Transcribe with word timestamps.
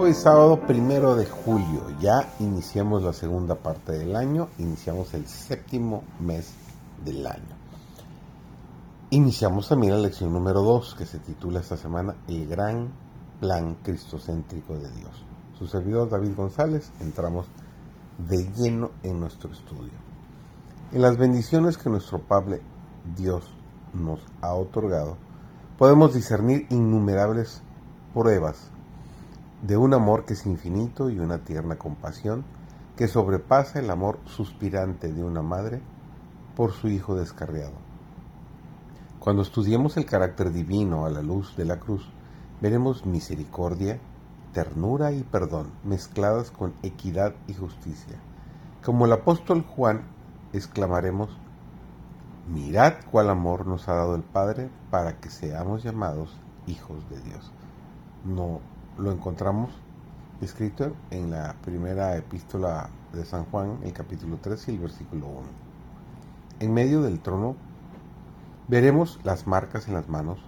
Hoy 0.00 0.10
es 0.10 0.18
sábado 0.18 0.60
primero 0.60 1.16
de 1.16 1.26
julio, 1.26 1.82
ya 2.00 2.32
iniciamos 2.38 3.02
la 3.02 3.12
segunda 3.12 3.56
parte 3.56 3.98
del 3.98 4.14
año, 4.14 4.46
iniciamos 4.58 5.12
el 5.12 5.26
séptimo 5.26 6.04
mes 6.20 6.52
del 7.04 7.26
año. 7.26 7.56
Iniciamos 9.10 9.68
también 9.68 9.94
la 9.94 9.98
lección 9.98 10.32
número 10.32 10.62
2 10.62 10.94
que 10.96 11.04
se 11.04 11.18
titula 11.18 11.58
esta 11.58 11.76
semana 11.76 12.14
El 12.28 12.46
gran 12.46 12.92
plan 13.40 13.74
cristocéntrico 13.82 14.74
de 14.74 14.88
Dios. 14.92 15.24
Su 15.58 15.66
servidor 15.66 16.08
David 16.08 16.36
González, 16.36 16.92
entramos 17.00 17.46
de 18.18 18.48
lleno 18.52 18.92
en 19.02 19.18
nuestro 19.18 19.50
estudio. 19.50 19.98
En 20.92 21.02
las 21.02 21.16
bendiciones 21.16 21.76
que 21.76 21.90
nuestro 21.90 22.20
Padre 22.20 22.62
Dios 23.16 23.52
nos 23.94 24.20
ha 24.42 24.54
otorgado, 24.54 25.16
podemos 25.76 26.14
discernir 26.14 26.68
innumerables 26.70 27.62
pruebas 28.14 28.70
de 29.62 29.76
un 29.76 29.92
amor 29.94 30.24
que 30.24 30.34
es 30.34 30.46
infinito 30.46 31.10
y 31.10 31.18
una 31.18 31.38
tierna 31.38 31.76
compasión 31.76 32.44
que 32.96 33.08
sobrepasa 33.08 33.80
el 33.80 33.90
amor 33.90 34.18
suspirante 34.24 35.12
de 35.12 35.24
una 35.24 35.42
madre 35.42 35.80
por 36.56 36.72
su 36.72 36.88
hijo 36.88 37.14
descarriado. 37.14 37.74
Cuando 39.20 39.42
estudiemos 39.42 39.96
el 39.96 40.06
carácter 40.06 40.52
divino 40.52 41.06
a 41.06 41.10
la 41.10 41.22
luz 41.22 41.56
de 41.56 41.64
la 41.64 41.78
cruz, 41.78 42.08
veremos 42.60 43.04
misericordia, 43.04 43.98
ternura 44.52 45.12
y 45.12 45.22
perdón 45.22 45.70
mezcladas 45.84 46.50
con 46.50 46.74
equidad 46.82 47.34
y 47.46 47.54
justicia. 47.54 48.16
Como 48.84 49.06
el 49.06 49.12
apóstol 49.12 49.62
Juan, 49.62 50.02
exclamaremos, 50.52 51.36
mirad 52.48 52.94
cuál 53.10 53.28
amor 53.28 53.66
nos 53.66 53.88
ha 53.88 53.94
dado 53.94 54.14
el 54.14 54.22
Padre 54.22 54.70
para 54.90 55.18
que 55.18 55.30
seamos 55.30 55.82
llamados 55.82 56.36
hijos 56.66 57.08
de 57.10 57.20
Dios. 57.20 57.52
No 58.24 58.60
lo 58.98 59.12
encontramos 59.12 59.70
escrito 60.40 60.92
en 61.10 61.30
la 61.30 61.54
primera 61.64 62.16
epístola 62.16 62.90
de 63.12 63.24
San 63.24 63.44
Juan, 63.44 63.78
el 63.84 63.92
capítulo 63.92 64.38
3 64.42 64.68
y 64.68 64.70
el 64.72 64.78
versículo 64.78 65.26
1. 65.26 65.38
En 66.60 66.74
medio 66.74 67.02
del 67.02 67.20
trono 67.20 67.54
veremos 68.66 69.20
las 69.22 69.46
marcas 69.46 69.86
en 69.86 69.94
las 69.94 70.08
manos, 70.08 70.40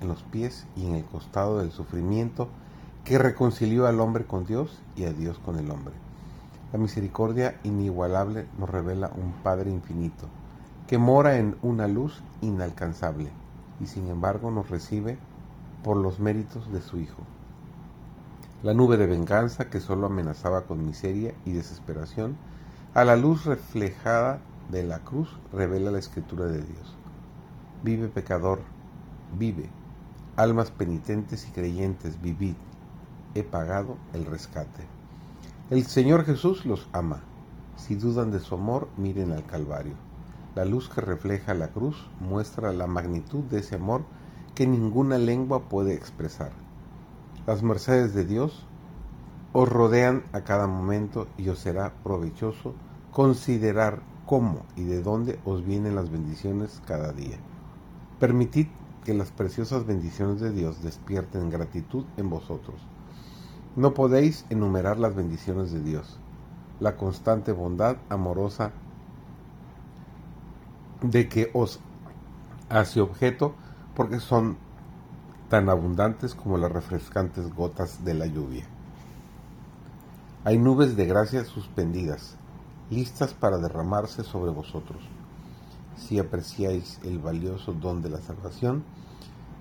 en 0.00 0.06
los 0.06 0.22
pies 0.22 0.66
y 0.76 0.86
en 0.86 0.94
el 0.94 1.04
costado 1.04 1.58
del 1.58 1.72
sufrimiento 1.72 2.48
que 3.04 3.18
reconcilió 3.18 3.88
al 3.88 3.98
hombre 3.98 4.24
con 4.24 4.46
Dios 4.46 4.80
y 4.94 5.04
a 5.04 5.12
Dios 5.12 5.40
con 5.40 5.58
el 5.58 5.68
hombre. 5.72 5.94
La 6.72 6.78
misericordia 6.78 7.58
inigualable 7.64 8.46
nos 8.56 8.70
revela 8.70 9.10
un 9.16 9.32
Padre 9.42 9.70
infinito, 9.70 10.28
que 10.86 10.98
mora 10.98 11.38
en 11.38 11.56
una 11.62 11.88
luz 11.88 12.22
inalcanzable 12.40 13.30
y 13.80 13.86
sin 13.86 14.06
embargo 14.06 14.52
nos 14.52 14.70
recibe 14.70 15.18
por 15.82 15.96
los 15.96 16.20
méritos 16.20 16.70
de 16.72 16.82
su 16.82 16.98
Hijo. 16.98 17.24
La 18.62 18.74
nube 18.74 18.98
de 18.98 19.06
venganza 19.06 19.70
que 19.70 19.80
solo 19.80 20.08
amenazaba 20.08 20.66
con 20.66 20.84
miseria 20.84 21.32
y 21.46 21.52
desesperación, 21.52 22.36
a 22.92 23.04
la 23.04 23.16
luz 23.16 23.46
reflejada 23.46 24.40
de 24.70 24.84
la 24.84 24.98
cruz 24.98 25.34
revela 25.50 25.90
la 25.90 25.98
escritura 25.98 26.44
de 26.44 26.58
Dios. 26.58 26.94
Vive 27.82 28.08
pecador, 28.08 28.60
vive. 29.38 29.70
Almas 30.36 30.70
penitentes 30.70 31.48
y 31.48 31.52
creyentes, 31.52 32.20
vivid. 32.20 32.52
He 33.34 33.44
pagado 33.44 33.96
el 34.12 34.26
rescate. 34.26 34.84
El 35.70 35.86
Señor 35.86 36.26
Jesús 36.26 36.66
los 36.66 36.86
ama. 36.92 37.22
Si 37.76 37.94
dudan 37.94 38.30
de 38.30 38.40
su 38.40 38.56
amor, 38.56 38.88
miren 38.98 39.32
al 39.32 39.46
Calvario. 39.46 39.94
La 40.54 40.66
luz 40.66 40.90
que 40.90 41.00
refleja 41.00 41.54
la 41.54 41.68
cruz 41.68 42.10
muestra 42.20 42.74
la 42.74 42.86
magnitud 42.86 43.42
de 43.44 43.60
ese 43.60 43.76
amor 43.76 44.02
que 44.54 44.66
ninguna 44.66 45.16
lengua 45.16 45.70
puede 45.70 45.94
expresar. 45.94 46.50
Las 47.50 47.64
mercedes 47.64 48.14
de 48.14 48.24
Dios 48.24 48.64
os 49.52 49.68
rodean 49.68 50.22
a 50.32 50.42
cada 50.42 50.68
momento 50.68 51.26
y 51.36 51.48
os 51.48 51.58
será 51.58 51.92
provechoso 52.04 52.76
considerar 53.10 54.02
cómo 54.24 54.64
y 54.76 54.84
de 54.84 55.02
dónde 55.02 55.40
os 55.44 55.64
vienen 55.64 55.96
las 55.96 56.12
bendiciones 56.12 56.80
cada 56.86 57.12
día. 57.12 57.38
Permitid 58.20 58.68
que 59.04 59.14
las 59.14 59.32
preciosas 59.32 59.84
bendiciones 59.84 60.38
de 60.40 60.52
Dios 60.52 60.80
despierten 60.84 61.50
gratitud 61.50 62.04
en 62.18 62.30
vosotros. 62.30 62.80
No 63.74 63.94
podéis 63.94 64.46
enumerar 64.48 65.00
las 65.00 65.16
bendiciones 65.16 65.72
de 65.72 65.82
Dios, 65.82 66.20
la 66.78 66.96
constante 66.96 67.50
bondad 67.50 67.96
amorosa 68.10 68.70
de 71.02 71.28
que 71.28 71.50
os 71.52 71.80
hace 72.68 73.00
objeto 73.00 73.56
porque 73.96 74.20
son 74.20 74.56
tan 75.50 75.68
abundantes 75.68 76.36
como 76.36 76.58
las 76.58 76.70
refrescantes 76.70 77.52
gotas 77.52 78.04
de 78.04 78.14
la 78.14 78.26
lluvia. 78.26 78.64
Hay 80.44 80.58
nubes 80.58 80.94
de 80.94 81.06
gracia 81.06 81.44
suspendidas, 81.44 82.36
listas 82.88 83.34
para 83.34 83.58
derramarse 83.58 84.22
sobre 84.22 84.52
vosotros. 84.52 85.02
Si 85.96 86.20
apreciáis 86.20 87.00
el 87.02 87.18
valioso 87.18 87.72
don 87.72 88.00
de 88.00 88.10
la 88.10 88.20
salvación, 88.20 88.84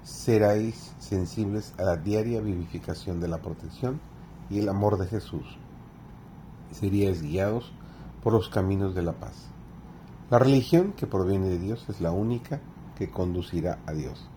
seréis 0.03 0.93
sensibles 0.99 1.73
a 1.79 1.83
la 1.83 1.97
diaria 1.97 2.39
vivificación 2.39 3.19
de 3.19 3.27
la 3.27 3.39
protección 3.39 3.99
y 4.51 4.59
el 4.59 4.69
amor 4.69 4.99
de 4.99 5.07
Jesús. 5.07 5.57
Seríais 6.71 7.23
guiados 7.23 7.73
por 8.21 8.33
los 8.33 8.49
caminos 8.49 8.93
de 8.93 9.01
la 9.01 9.13
paz. 9.13 9.47
La 10.29 10.37
religión 10.37 10.93
que 10.93 11.07
proviene 11.07 11.49
de 11.49 11.57
Dios 11.57 11.83
es 11.89 11.99
la 11.99 12.11
única 12.11 12.61
que 12.95 13.09
conducirá 13.09 13.79
a 13.87 13.93
Dios 13.93 14.29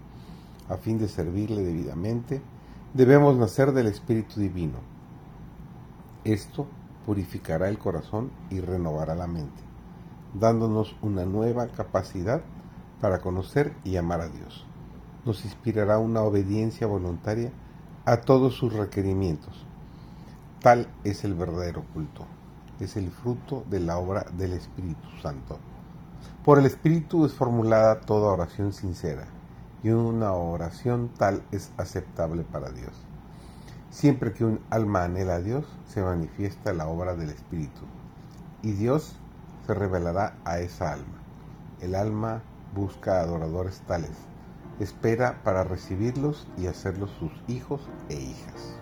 a 0.69 0.77
fin 0.77 0.99
de 0.99 1.09
servirle 1.09 1.63
debidamente, 1.63 2.43
debemos 2.95 3.37
nacer 3.37 3.73
del 3.73 3.87
Espíritu 3.87 4.41
Divino. 4.41 4.79
Esto 6.25 6.67
purificará 7.07 7.69
el 7.69 7.79
corazón 7.79 8.31
y 8.51 8.61
renovará 8.61 9.15
la 9.15 9.27
mente, 9.27 9.63
dándonos 10.35 10.95
una 11.03 11.25
nueva 11.25 11.69
capacidad 11.69 12.43
para 13.01 13.21
conocer 13.21 13.75
y 13.85 13.97
amar 13.97 14.21
a 14.21 14.29
Dios. 14.29 14.65
Nos 15.25 15.45
inspirará 15.45 15.99
una 15.99 16.23
obediencia 16.23 16.87
voluntaria 16.87 17.53
a 18.05 18.19
todos 18.19 18.55
sus 18.55 18.73
requerimientos. 18.73 19.67
Tal 20.61 20.89
es 21.05 21.25
el 21.25 21.35
verdadero 21.35 21.85
culto. 21.93 22.27
Es 22.81 22.97
el 22.97 23.11
fruto 23.11 23.65
de 23.69 23.81
la 23.81 23.99
obra 23.99 24.27
del 24.37 24.53
Espíritu 24.53 25.09
Santo. 25.21 25.59
Por 26.45 26.59
el 26.59 26.67
Espíritu 26.67 27.25
es 27.25 27.33
formulada 27.33 28.01
toda 28.01 28.33
oración 28.33 28.73
sincera 28.73 29.27
y 29.83 29.91
una 29.91 30.33
oración 30.33 31.11
tal 31.19 31.43
es 31.51 31.71
aceptable 31.77 32.43
para 32.45 32.71
Dios. 32.71 32.93
Siempre 33.91 34.33
que 34.33 34.45
un 34.45 34.61
alma 34.71 35.05
anhela 35.05 35.35
a 35.35 35.41
Dios, 35.41 35.67
se 35.87 36.03
manifiesta 36.03 36.73
la 36.73 36.87
obra 36.87 37.15
del 37.15 37.31
Espíritu 37.31 37.83
y 38.63 38.73
Dios 38.73 39.17
se 39.67 39.75
revelará 39.75 40.37
a 40.45 40.61
esa 40.61 40.93
alma. 40.93 41.21
El 41.81 41.95
alma 41.95 42.43
busca 42.75 43.21
adoradores 43.21 43.81
tales, 43.81 44.17
espera 44.81 45.43
para 45.45 45.65
recibirlos 45.65 46.47
y 46.57 46.67
hacerlos 46.67 47.11
sus 47.19 47.33
hijos 47.49 47.83
e 48.09 48.15
hijas. 48.15 48.82